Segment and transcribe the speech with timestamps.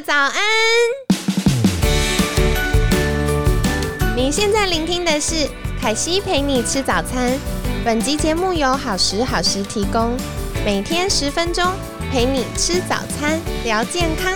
[0.00, 0.32] 早安！
[4.16, 5.48] 您现在聆听的是
[5.80, 7.38] 凯西陪你吃早餐。
[7.84, 10.16] 本集节目由好时好时提供，
[10.64, 11.64] 每天十分钟
[12.10, 14.32] 陪你吃早餐，聊健康。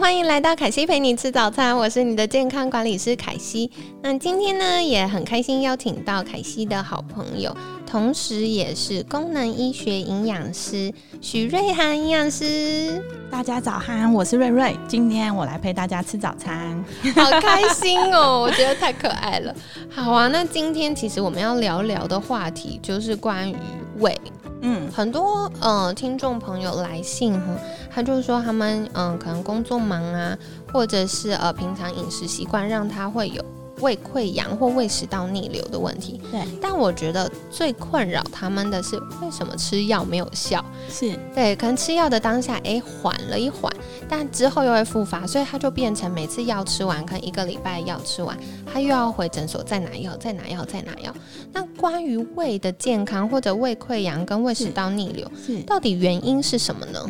[0.00, 3.70] 欢迎来到凯西陪你吃早餐，我是你的健康管理师凯西。
[4.00, 7.54] 那今天呢，也很开心邀请到凯西的好朋友，
[7.86, 10.90] 同时也是功能医学营养师
[11.20, 13.04] 许瑞涵营养师。
[13.30, 16.82] 大家早安，我是瑞瑞，今天我来陪大家吃早餐，
[17.14, 18.40] 好开心哦！
[18.40, 19.54] 我觉得太可爱了。
[19.90, 23.54] 好啊，那今天其实我们要聊聊的话题就是关于
[23.98, 24.18] 胃。
[24.62, 27.46] 嗯，很多呃听众朋友来信哈，
[27.90, 30.36] 他就说他们嗯可能工作忙啊，
[30.72, 33.42] 或者是呃平常饮食习惯让他会有。
[33.80, 40.64] 胃溃疡或胃食道逆流的问题，对，但我觉得最困扰他们的是为什么吃药没有效？
[40.88, 43.72] 是对，可能吃药的当下，哎，缓了一缓，
[44.08, 48.36] 但之后又会复发，所以他就变成每次药吃完，可能一个礼拜药吃完，
[48.72, 51.14] 他又要回诊所再拿药，再拿药，再拿药。
[51.52, 57.00] 那关于胃的健康或者胃溃疡跟胃食道逆流，是到底原因是什么呢？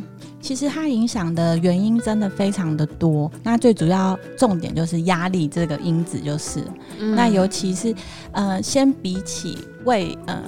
[0.41, 6.65] 其实它影响的原因真的非常的多，那最主要重点就是压力这个因子，就是，
[6.99, 7.95] 那尤其是
[8.33, 10.43] 呃，先比起胃呃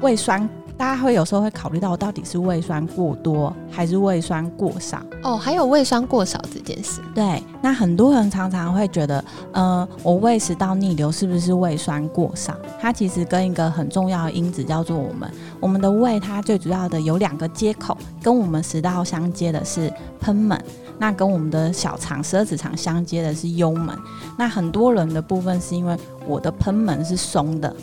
[0.00, 0.48] 胃酸。
[0.78, 5.02] 大家会有时候会考虑到，到底是胃酸过多还是胃酸过少？
[5.24, 7.02] 哦，还有胃酸过少这件事。
[7.12, 12.54] 对，那很多人常常会觉得，呃，我胃食道逆流是不是胃酸过少？
[12.80, 20.56] 它其实跟一个很重要的因子叫做我们我们的胃，它最主要的有两个接口，跟我们食道相接的是贲门，
[20.96, 23.98] 那跟我们的小肠十二指肠相接的是幽门。
[24.38, 27.74] 那很多人的部分是因为我的贲门是松的。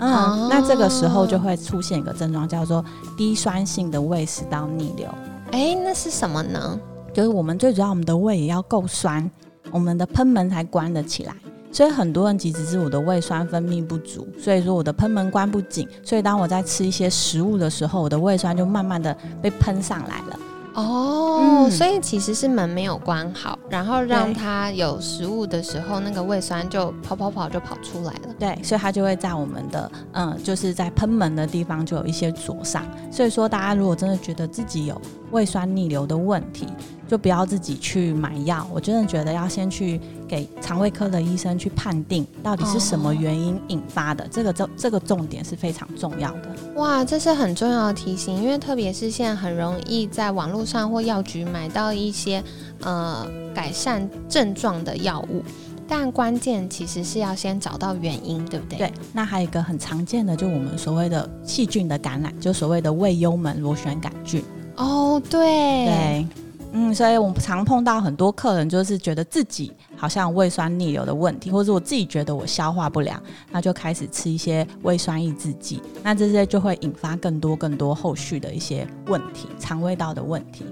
[0.00, 2.84] 嗯，那这个时候就会出现一个症状，叫做
[3.16, 5.08] 低酸性的胃食道逆流。
[5.52, 6.78] 哎，那是什么呢？
[7.12, 9.28] 就是我们最主要，我们的胃也要够酸，
[9.70, 11.34] 我们的喷门才关得起来。
[11.70, 20.38] 所以很多人其实是我的胃酸分泌不足，所以说我的喷门关不紧，所以当我在吃一些食物的时候，我的胃酸就慢慢的被喷上来了。
[20.80, 28.34] 哦，所以其实是门没有关好，然后让它有食物的时候，那个胃酸就跑跑跑就跑出来了。
[28.38, 32.84] 对，所以它就会在我们的嗯，就是在喷门的地方就有一些灼伤。
[33.10, 35.00] 所以说，大家如果真的觉得自己有
[35.32, 36.68] 胃酸逆流的问题，
[37.08, 39.98] 就不要自己去买药，我真的觉得要先去
[40.28, 46.54] 给肠胃科的医生去判定到底是什么原因引发的，这个重这个重点是非常重要的。
[46.76, 52.44] 哇，这是很重要的提醒，因为特别是现在很容易在网络上或药局买到一些
[52.82, 55.42] 呃改善症状的药物，
[55.88, 58.78] 但关键其实是要先找到原因，对不对？
[58.78, 58.92] 对。
[59.14, 64.44] 那还有一个很常见的，就我们所谓的细菌的感染，就所谓的胃幽门螺旋杆菌。
[64.76, 65.40] 哦，对。
[65.40, 66.26] 对。
[66.72, 73.20] 嗯，所以我们常碰到很多客人，就是觉得自己好像胃酸逆流的问题，或者我自己觉得我消化不良，
[73.50, 80.66] 那就开始吃一些胃酸抑制剂，那这些就会引发更多更多后续的一些问题，肠胃道的问题。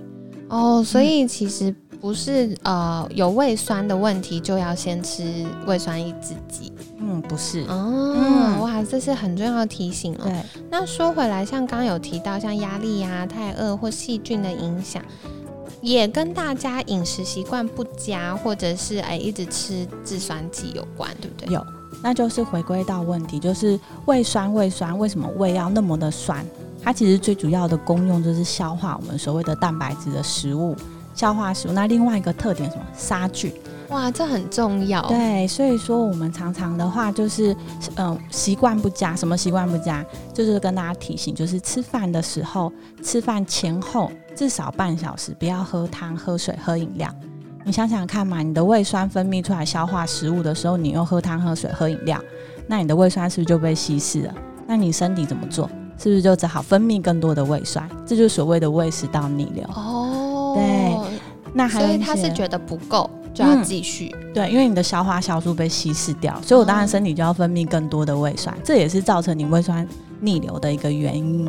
[0.49, 6.73] 哦，所以其实不是呃有胃酸的问题就要先吃胃酸抑制剂。
[6.99, 7.65] 嗯，不是。
[7.69, 10.25] 哦，哇，这是很重要的提醒哦。
[10.25, 10.43] 对。
[10.71, 15.03] 那说回来，像刚刚有提到像压力呀、太饿或细菌的影响。
[15.81, 21.53] 也跟大家饮食习惯不佳，或者是哎一直吃制酸剂有关，对不对？
[21.53, 21.65] 有，
[22.03, 26.45] 那就是回归到问题，就是胃酸，胃酸为什么胃要那么的酸？
[26.83, 30.77] 它其实最主要的功用就是消化我们所谓的蛋白质的食物，
[31.15, 31.73] 消化食物。
[31.73, 32.83] 那另外一个特点什么？
[32.97, 33.53] 杀菌。
[33.89, 35.01] 哇，这很重要。
[35.03, 37.57] 对，所以说我们常常的话就是，
[37.97, 39.15] 嗯，习惯不佳。
[39.15, 40.05] 什么习惯不佳？
[40.35, 47.09] 就是跟大家提醒，就是吃饭的时候，吃饭前后至少半小时不要喝汤、喝水、喝饮料。
[47.65, 52.21] 你想想看嘛，你的胃酸分泌出来消化食物的时候，你又喝汤、喝水、喝饮料，
[52.67, 54.35] 那你的胃酸是不是就被稀释了？
[54.67, 55.69] 那你身体怎么做？
[55.99, 57.89] 是不是就只好分泌更多的胃酸？
[58.05, 59.65] 这就是所谓的胃食道逆流。
[59.75, 61.21] 哦，对，
[61.55, 63.09] 那所以他是觉得不够。
[63.37, 69.87] 就要继续对，因为你的消化酵素被稀释掉，所以我当然身体就要分泌更多的胃酸，这也是造成你胃酸
[70.21, 71.47] 逆流的一个原因。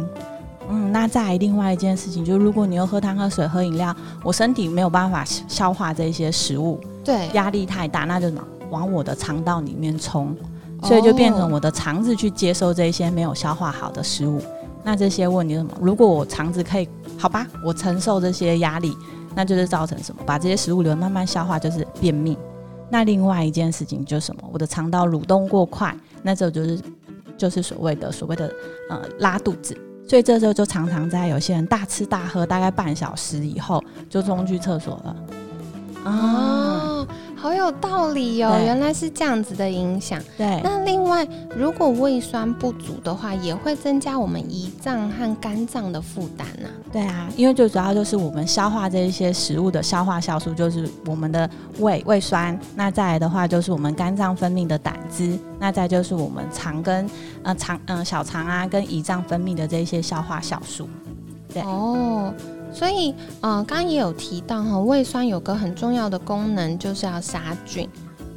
[0.70, 8.30] 嗯，那再来另外一件事情，就是如果你又喝汤、喝水、喝饮料，我身体没有办法消化这些食物，对，压力太大，那就
[8.70, 10.36] 往我的肠道里面冲，
[10.84, 14.42] 所以就变成我的肠子去接收这些没有消化好的食物。
[14.84, 15.72] 那这些问题什么？
[15.80, 18.94] 如果我肠子可以，好吧，我承受这些压力。
[19.38, 20.24] 那就是造成什么？
[20.26, 22.36] 把这些食物流慢慢消化，就是便秘。
[22.90, 24.42] 那另外一件事情就是什么？
[24.52, 26.82] 我的肠道蠕动过快，那这就是
[27.38, 28.52] 就是所谓的所谓的
[28.90, 29.78] 呃拉肚子。
[30.08, 35.16] 所以这时候就常常在有些人大吃大喝，大概半小时以后就冲去厕所了。
[36.04, 36.87] 啊，
[37.40, 40.20] 好有道理哦，原来是这样子的影响。
[40.36, 41.26] 对，那另外，
[41.56, 46.68] 如果胃酸不足的话，也会增加我们胰脏和肝脏的负担呐。
[46.92, 51.50] 对啊，因为最主要就是我们消化这一些食物的消化酵素，就是我们的
[51.80, 52.60] 胃胃酸。
[52.76, 55.38] 那再来的话，就是我们肝脏分泌的胆汁。
[55.60, 57.10] 那再就是我们肠跟
[57.44, 60.90] 呃肠嗯小肠啊跟胰脏分泌的这些消化酵素。
[61.54, 62.34] 对哦。
[62.72, 67.90] 所以，嗯，刚刚也有提到哈，胃酸有个很重要的功能，就是要杀菌。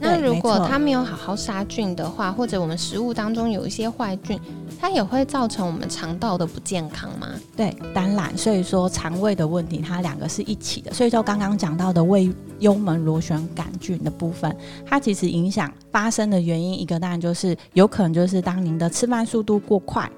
[0.03, 4.41] 那如果它没有好好杀菌的话，或者我们食物当中有一些坏菌，
[4.81, 7.29] 它也会造成我们肠道的不健康吗？
[7.55, 8.35] 对，当然。
[8.35, 10.91] 所以说，肠胃的问题，它两个是一起的。
[10.95, 14.57] 所以说，刚刚讲到的胃幽门螺旋杆菌的部分，
[14.87, 20.11] 它其实影响发生的原因，一个当然就是有可能就是当您的吃饭速度过快。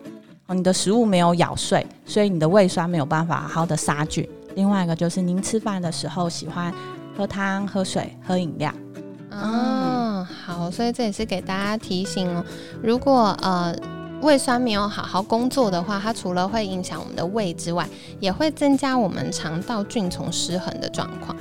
[0.53, 4.29] 你的食物没有咬碎，所以你的胃酸没有办法好好的杀菌。
[4.55, 6.73] 另外一个就是您吃饭的时候喜欢
[7.17, 8.73] 喝汤、喝水、喝饮料。
[9.31, 12.45] 嗯，好，所以这也是给大家提醒哦。
[12.83, 13.75] 如果呃
[14.21, 17.89] 胃酸没有好好工作的话，它除了会影响我们的胃之外，
[18.21, 21.35] 也会增加我们肠道菌丛失衡的状况。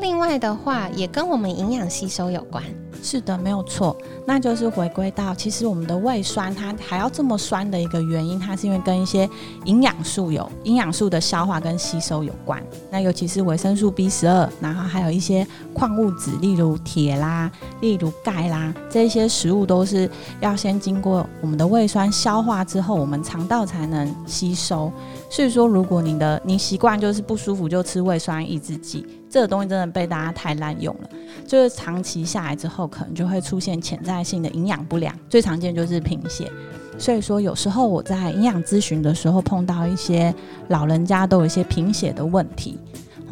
[0.00, 2.62] 另外的话，也跟我们营养吸收有关。
[3.04, 9.28] 是的，没有错，那就是回归到，其实我们的胃酸它还要这么酸的一个原因，它是因为跟一些
[9.64, 12.62] 营养素有营养素的消化跟吸收有关。
[12.92, 15.44] 那尤其是维生素 B 十二，然后还有一些
[15.74, 17.50] 矿物质，例如铁啦，
[17.80, 20.08] 例如钙啦，这些食物都是
[20.40, 24.92] 要先经过我们的胃酸消化之后，我们肠道才能吸收。
[25.32, 31.08] 所以说，如果你的你习惯就是不舒服就吃胃酸抑制剂，这个东西真的被大家太滥用了，
[31.46, 36.52] 就是长期下来之后，可能就会出现潜在性的营养不良，最常见就是贫血。
[36.98, 40.34] 所以说，有时候我在营养咨询的时候碰到一些
[40.68, 42.78] 老人家都有一些贫血的问题。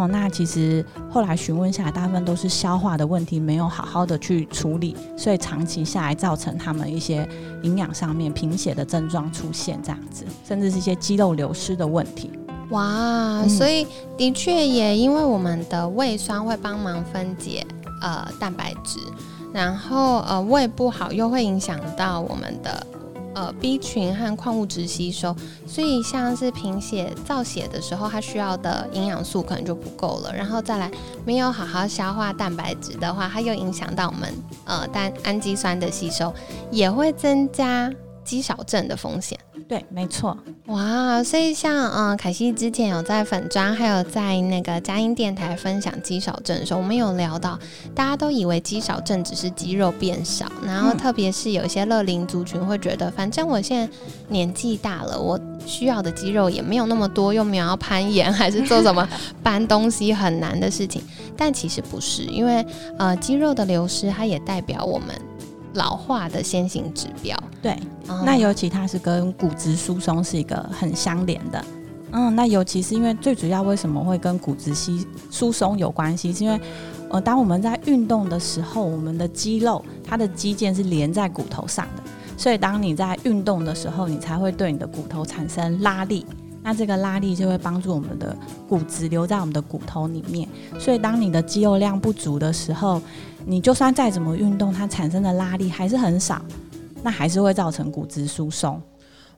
[0.00, 7.29] 哦，那其实后来询问下来，大部分都是消化的问题，没有好好的去处理，所以长期下来造成他们一些
[7.62, 12.31] 营养上面贫血的症状出现，这样子，甚至是一些肌肉流失的问题。
[12.70, 13.87] 哇，所以
[14.17, 17.67] 的确也因为我们的胃酸会帮忙分解
[18.00, 18.99] 呃蛋白质，
[19.52, 22.87] 然后呃胃不好又会影响到我们的。
[23.34, 25.34] 呃，B 群和矿物质吸收，
[25.66, 30.34] 所以像是贫血造血的时候，它需要的营养素可能就不够了。
[30.34, 30.90] 然后再来，
[31.24, 34.34] 没有好好消化蛋白质的话，它又影响到我们
[34.64, 36.34] 呃蛋氨基酸的吸收，
[36.70, 37.92] 也会增加
[38.24, 39.38] 肌少症的风险。
[39.70, 40.37] 对，没错。
[40.67, 47.56] 哇，所以像嗯，凯西之前有在粉砖，还有在那个佳音电台分享肌少症的时候，我们有聊到，
[47.94, 53.88] 大家都以为肌少症只是肌肉变少，然后特别是有一些乐龄族群会觉得，反正我现在
[54.26, 59.08] 年纪大了，我需要的肌肉也没有那么多，又没有要攀岩，还是做什么
[59.40, 61.00] 搬东西很难的事情。
[61.37, 62.66] 但其实不是，因为
[62.99, 65.08] 呃，肌肉的流失，它也代表我们。
[65.75, 67.78] 老化的先行指标，对，
[68.25, 71.64] 那尤其它是跟骨质疏松是一个很相连的，
[72.12, 76.61] 嗯，那尤其是因为最主要为什么会跟骨质稀疏松有关系，是因为
[77.08, 82.02] 呃，当我们在运动的时候，我们的肌肉它的肌腱是连在骨头上的，
[82.37, 86.26] 所以当你在运动的时候，你才会对你的骨头产生拉力。
[86.62, 88.37] 那这个拉力就会帮助我们的
[88.69, 90.49] 骨质留在我们的骨头里面，
[90.79, 93.00] 所以当你的肌肉量不足的时候，
[93.47, 96.43] 你就算再怎么运动，它产生的拉力还是很少，
[97.02, 98.81] 那还是会造成骨质疏松。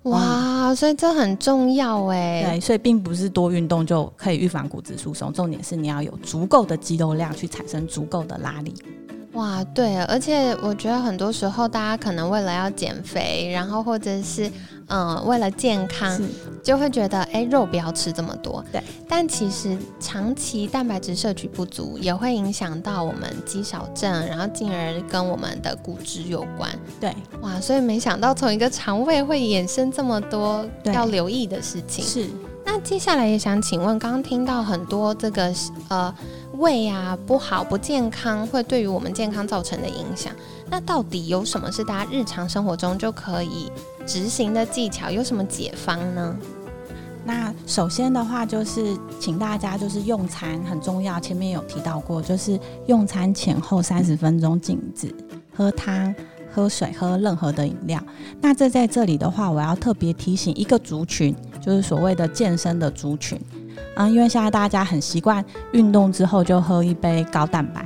[0.02, 2.42] 哇，所以这很重要哎。
[2.44, 8.74] 对，所以并不是多运动就可以预防骨质疏松，重点是你要有足够的肌肉量去产生足够的拉力。
[9.32, 14.50] 哇，对，而且我觉得很多时候大家可能为了要减肥，然后或者是
[14.88, 16.20] 嗯为了健康，
[16.62, 18.62] 就会觉得哎肉不要吃这么多。
[18.70, 26.70] 对，但其实长期蛋白质摄取不足也会影响到我们肌少症，然后进而跟我们的骨质有关。
[27.00, 32.04] 对，哇，所以没想到从一个肠胃会衍生这么多要留意的事情。
[32.04, 32.28] 是，
[32.66, 35.50] 那接下来也想请问，刚刚听到很多这个
[35.88, 36.14] 呃。
[36.62, 40.32] 胃啊不好不健康，会对于我们健康造成的影响。
[40.70, 43.70] 那到底有什么是大家日常生活中就可以
[44.06, 45.10] 执行的技巧？
[45.10, 46.36] 有什么解方呢？
[47.24, 55.12] 那首先的话，就是请大家就是用餐很重要，前面有提到过，就是用餐前后三十分钟禁止
[55.52, 56.14] 喝汤、
[56.54, 58.00] 喝水、喝任何的饮料。
[58.40, 63.36] 那这在这里的话，我要特别提醒一个族群，就是所谓的健身的族群。
[63.94, 67.84] 啊，因为现在大家很习惯运动之后就喝一杯高蛋白，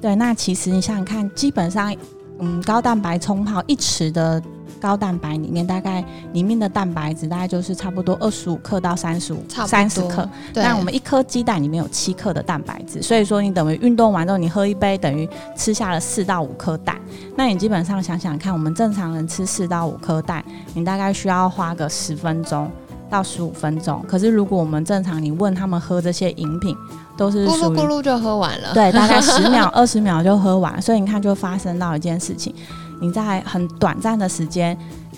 [0.00, 1.94] 对，那其实你想想看，基本上，
[2.38, 4.42] 嗯，高蛋白冲泡一匙的
[4.80, 10.26] 高蛋白里面，大概里面的蛋白质大概就是差不多二十五克到三十五三十克。
[10.54, 16.96] 那我们一颗鸡蛋里面有七克的蛋白质，所以说你等于运动完之后，你喝一杯等于吃下了四到五颗蛋。
[17.36, 20.42] 那你基本上想想看，我们正常人吃四到五颗蛋，
[20.72, 22.70] 你大概需要花个十分钟
[23.10, 24.02] 到十五分钟。
[24.08, 26.76] 可是如果我们正常，你问他们喝这些饮品，
[27.16, 30.80] 都是咕噜咕噜就喝完了，对，大概十秒 二十秒就喝完。
[30.80, 32.54] 所以你看，就发生到一件事情。
[33.00, 34.76] 你在很短暂的时间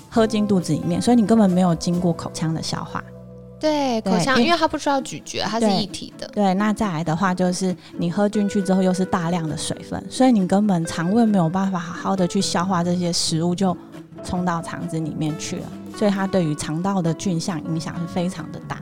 [0.09, 3.03] 喝进肚子里面，所以你根本没有经过口腔的消化。
[3.59, 6.27] 对，口腔，因为它不需要咀嚼，它是一体的。
[6.35, 13.77] 对，那再来的话就是你喝进去之后又是大量的水分，所以你根本肠胃没有办法好好的去消化这些食物，就
[14.25, 15.67] 冲到肠子里面去了。
[15.97, 18.81] 所以它对于肠道的菌相影响是非常的大。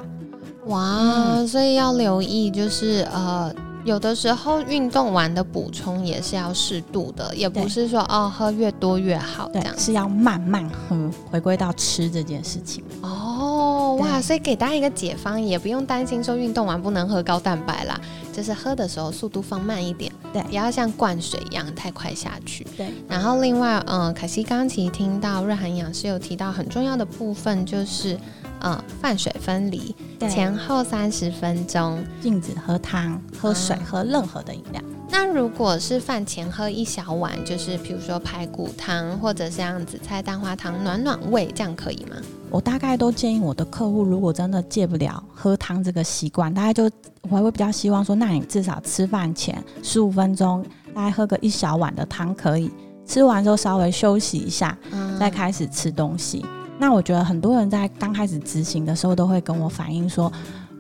[0.67, 3.53] 哇，所以要留意，就是呃。
[3.83, 12.85] 有的时候运动完的补充也是要适度的，也不是说哦喝越多越好，这样是要慢慢喝，回归到吃这件事情。
[13.01, 17.99] 哦，哇，所以给大家一个解方，也不用担心说运动完不能喝高蛋白啦，
[18.35, 22.67] 就是喝的时候速度放慢一点，对，不要像灌水一样太快下去。
[22.77, 28.19] 对，然后另外，嗯，凯西刚其实听到瑞涵营养师有提到很重要的部分，就是。
[28.63, 29.97] 呃，饭水分离，
[30.29, 34.83] 前后三十分钟，禁止喝汤、喝水、喝任何的饮料。
[35.09, 42.17] 那如果是饭前喝一小碗，就是比如说排骨汤或者像紫菜蛋花汤，暖暖胃，这样可以吗？
[42.51, 46.91] 我大概都建议我的客户，如果真的戒不了喝汤这个习惯，大概就
[47.23, 50.65] 我会比较希望说，那你至少吃饭前十五分钟，
[50.95, 52.71] 大概喝个一小碗的汤可以，
[53.07, 54.77] 吃完之后稍微休息一下，
[55.19, 56.45] 再开始吃东西。
[56.79, 60.33] 那我觉得很多人在刚开始执行的时候，都会跟我反映说，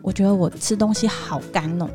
[0.02, 1.88] 我觉得我吃东西好干哦。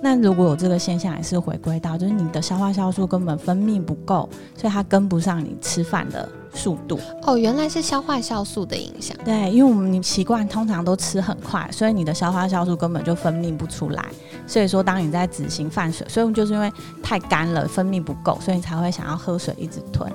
[0.00, 6.28] 那如果有这个现象，也是回归到，就是你的消化酵素根本分泌不够，所以它跟不上你吃饭的
[6.58, 6.98] 速度。
[7.22, 9.16] 哦，原来是消化酵素的影响。
[9.24, 14.04] 对，因为我们你习惯通常都吃很快，所以你的消化酵素根本就分泌不出来。
[14.46, 16.72] 所以说，当你在执行饭水，所以就是因为
[17.02, 20.10] 太干了，分泌不够，所以你才会想要喝水一直吞。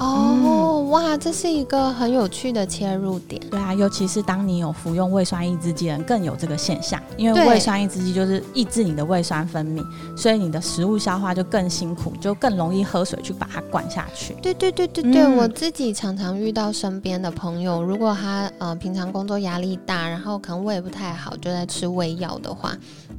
[0.00, 3.40] 哦，哇，这是一个很有趣的切入点。
[3.50, 6.98] 对啊，尤其是当你有服用胃酸抑制剂人，更有这个现象。
[7.18, 9.84] 因为胃酸抑制剂就是抑制你的胃酸分泌，
[10.16, 14.34] 所以你的食物消化就更辛苦，就更容易喝水去把它灌下去。
[14.40, 22.74] 对对对对对，我自己常常遇到身边的朋友，如果他呃平常工作压力大，然后可能胃不太好，就在吃胃药的话，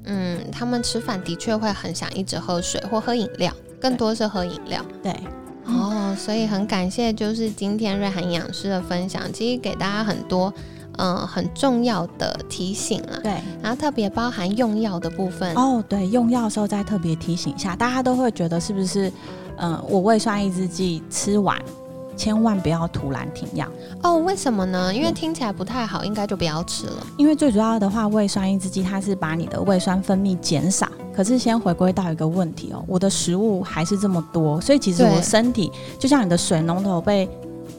[0.05, 4.83] 嗯，他们吃饭的确会很想一直喝水或喝饮料，更多是喝饮料。
[5.03, 5.15] 对。
[5.63, 10.53] 哦，所以很感谢，就是今天瑞涵营养师的分享，其实给大家很多
[10.97, 13.19] 嗯很重要的提醒了。
[13.21, 15.53] 对，然后特别包含用药的部分。
[15.55, 19.11] 哦，对，用药的时候再特别提醒一下，大家都会觉得是不是
[19.57, 21.57] 嗯，我胃酸抑制剂吃完。
[22.21, 23.67] 千万不要突然停药
[24.03, 24.15] 哦！
[24.19, 24.93] 为什么呢？
[24.93, 27.07] 因为听起来不太好，应该就不要吃了。
[27.17, 30.87] 因为最主要的话，胃酸抑制剂它是把你的胃酸分泌减少。
[31.15, 37.27] 可是先回归到一个问题哦，我的食物还是这么多，所以其实我身体就像你的水龙头被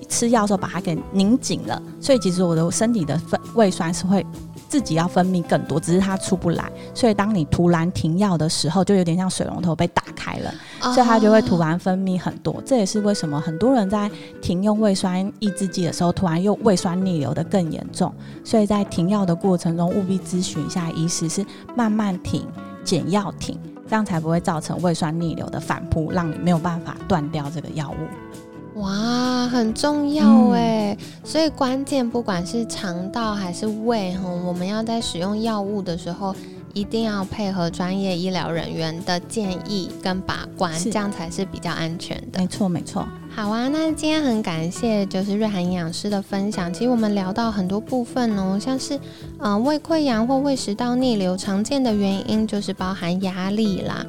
[0.08, 4.26] 吃药时候把它给拧紧了，所以其实我的身体的分胃酸是会。
[4.68, 10.02] 自己要分泌更多，只是它出不来，所以当你突然停药的时候，就有点像水龙头被打
[10.32, 10.54] 开了，
[10.94, 12.62] 所以它就会突然分泌很多。
[12.64, 14.10] 这也是为什么很多人在
[14.40, 18.12] 停用胃酸抑制剂的时候，突然又胃酸逆流的更严重。
[18.44, 22.46] 所以在停药的过程中，务必咨询一下医师，是慢慢停、
[22.84, 23.58] 减药停，
[23.88, 28.80] 这样才不会造成胃酸逆流的反扑，让你没有办法断掉这个药物。
[28.80, 36.34] 哇，很重要哎，所以关键不管是肠道还是胃哈，我们要在使用药物的时候，
[36.74, 42.38] 一定要配合专业医疗人员的建议跟把关，这样才是比较安全的。
[42.40, 43.06] 没错，没错。
[43.34, 46.72] 好啊，那今天很感谢就是瑞涵营养师的分享。
[46.72, 48.98] 其实我们聊到很多部分哦，像是
[49.38, 54.04] 嗯胃溃疡或胃食道逆流，常见的原因就是包含压力啦。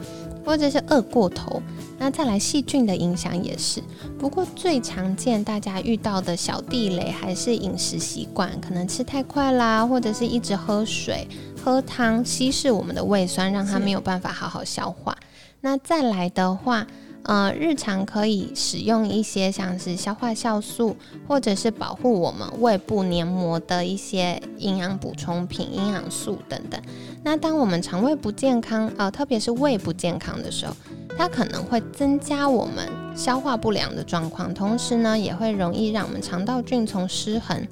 [0.46, 1.62] 或者是饿过头，
[1.98, 3.82] 那再来细菌的影响也是。
[4.20, 11.26] 不过最常见大家遇到的小地雷还是饮食习惯，可能吃太快啦，或者是一直喝水、
[11.64, 15.16] 喝汤，稀释我们的胃酸，让它没有办法好好消化。
[15.62, 16.86] 那再来的话。
[17.26, 26.78] 呃，日常可以使用一些像是消化酵素，或者是保护我们胃部黏膜的一些营养补充品、营养素等等。
[27.24, 30.76] 那当我们肠胃不健康，呃，特别是胃不健康的时候，
[31.18, 37.66] 它可能会增加我们消化不良的状况，同时呢，也会容易让我们肠道菌丛失衡。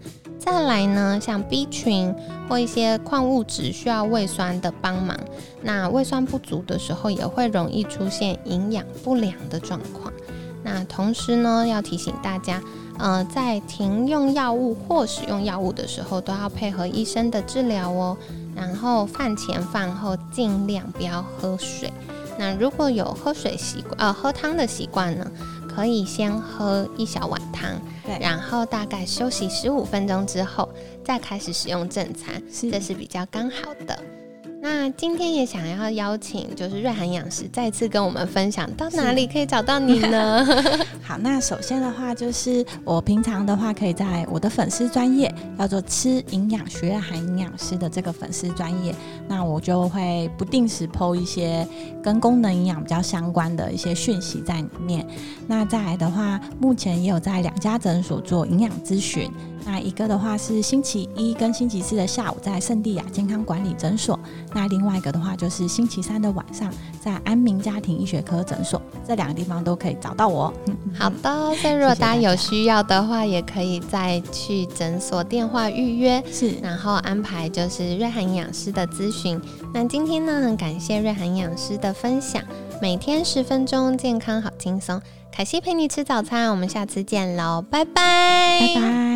[0.43, 2.13] 再来呢，像 B 群
[2.49, 5.15] 或一些矿物质需要胃酸的帮忙，
[5.61, 10.11] 那胃酸不足的时候，也会容易出现营养不良的状况。
[10.63, 12.59] 那同时呢，要提醒大家，
[12.97, 18.17] 呃，在停用药物或使用药物的时候，都要配合医生的治疗哦。
[18.55, 21.93] 然后饭前饭后尽量不要喝水。
[22.39, 25.31] 那如果有喝水习惯，呃，喝汤的习惯呢，
[25.67, 30.67] 可以先喝一小碗汤，对，然后大概休息十五分钟之后，
[31.05, 34.03] 再开始使用正餐，这是比较刚好的。
[34.63, 40.45] 那今天也想要邀请，就是瑞涵营养师再次跟我们分享，到哪里可以找到你呢？
[41.01, 48.93] 好，那首先的话，就是我平常的话，可以在我的粉丝专业叫做“吃营养学瑞涵营养师”的这个粉丝专业，
[49.27, 51.67] 那我就会不定时 PO 一些
[52.03, 55.03] 跟功能营养比较相关的一些讯息在里面。
[55.47, 59.27] 那再来的话，目前也有在两家诊所做营养咨询。
[59.65, 64.19] 那一个的话是星期一跟星期四的下午在圣地亚健康管理诊所，
[64.53, 70.53] 那另外一个的话就是星期三的晚上在安民家庭医学科诊所，这两个地方都可以找到我。
[70.97, 79.39] 好的， 所以如果大家有需要的话，也可以再去诊所电话预约，是， 然后安排就是瑞涵营养师的咨询。
[79.73, 82.41] 那今天呢，很感谢瑞涵营养师的分享，
[82.81, 85.01] 每天十分钟，健康好轻松。
[85.31, 89.10] 凯西陪你吃早餐，我们下次见喽，拜拜，拜拜。